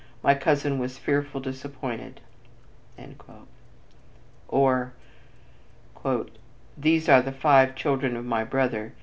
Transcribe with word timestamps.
My 0.23 0.33
cousin 0.33 0.79
was 0.79 0.97
fearful 0.97 1.39
disappointed." 1.41 2.21
Or, 4.47 4.93
"These 6.75 7.07
are 7.07 7.21
the 7.21 7.31
five 7.31 7.75
children 7.75 8.17
of 8.17 8.25
my 8.25 8.43
brother. 8.43 8.93